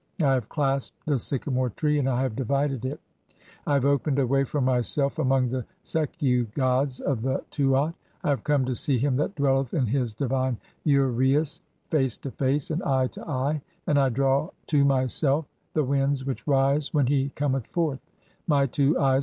"I 0.19 0.33
have 0.33 0.49
clasped 0.49 0.97
the 1.05 1.19
sycamore 1.19 1.69
tree 1.69 1.99
and 1.99 2.09
I 2.09 2.23
have 2.23 2.35
divided(?) 2.35 2.85
it 2.85 2.99
(18); 3.27 3.37
"I 3.67 3.73
have 3.75 3.85
opened 3.85 4.17
a 4.17 4.25
way 4.25 4.43
for 4.43 4.59
myself 4.59 5.19
[among] 5.19 5.49
the 5.49 5.63
Sekhiu 5.83 6.51
gods 6.55 6.99
of 7.01 7.21
the 7.21 7.43
"Tuat. 7.51 7.93
I 8.23 8.29
have 8.31 8.43
come 8.43 8.65
to 8.65 8.73
see 8.73 8.97
him 8.97 9.15
that 9.17 9.35
dwelleth 9.35 9.75
in 9.75 9.85
his 9.85 10.15
divine 10.15 10.57
uraeus, 10.87 11.61
"face 11.91 12.17
to 12.17 12.31
face 12.31 12.71
and 12.71 12.81
eye 12.81 13.05
to 13.09 13.19
(19) 13.19 13.31
eye, 13.35 13.61
and 13.85 13.99
[I] 13.99 14.09
draw 14.09 14.49
to 14.69 14.83
myself 14.83 15.45
the 15.75 15.83
"winds 15.83 16.25
[which 16.25 16.47
rise] 16.47 16.91
when 16.91 17.05
he 17.05 17.29
cometh 17.35 17.67
forth. 17.67 17.99
My 18.47 18.65
two 18.65 18.97
eyes 18.99 19.19